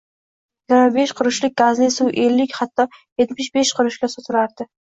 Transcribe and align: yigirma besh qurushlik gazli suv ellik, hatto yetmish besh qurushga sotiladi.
yigirma 0.71 0.87
besh 0.95 1.13
qurushlik 1.19 1.53
gazli 1.63 1.91
suv 1.97 2.11
ellik, 2.23 2.57
hatto 2.63 2.89
yetmish 3.23 3.53
besh 3.61 3.77
qurushga 3.81 4.13
sotiladi. 4.17 4.71